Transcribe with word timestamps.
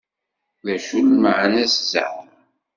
D 0.65 0.67
acu 0.75 0.97
d 1.05 1.07
lmeεna-s 1.13 1.75
zeεma? 1.91 2.33